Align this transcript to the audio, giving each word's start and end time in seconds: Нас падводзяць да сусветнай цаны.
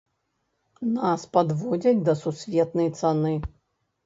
Нас 0.95 1.25
падводзяць 1.35 2.01
да 2.09 2.17
сусветнай 2.23 2.89
цаны. 2.99 3.37